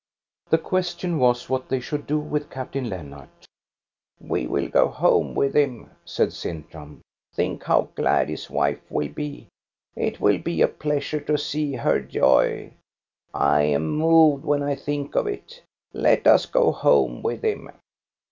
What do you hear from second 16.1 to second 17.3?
us go home